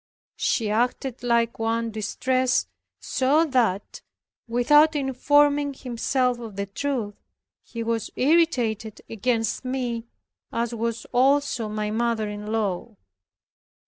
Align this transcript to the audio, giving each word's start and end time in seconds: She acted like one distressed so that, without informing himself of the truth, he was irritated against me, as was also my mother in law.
She 0.37 0.71
acted 0.71 1.21
like 1.21 1.59
one 1.59 1.91
distressed 1.91 2.67
so 2.99 3.45
that, 3.45 4.01
without 4.47 4.95
informing 4.95 5.75
himself 5.75 6.39
of 6.39 6.55
the 6.55 6.65
truth, 6.65 7.13
he 7.61 7.83
was 7.83 8.09
irritated 8.15 9.03
against 9.11 9.63
me, 9.63 10.07
as 10.51 10.73
was 10.73 11.05
also 11.13 11.69
my 11.69 11.91
mother 11.91 12.27
in 12.27 12.51
law. 12.51 12.95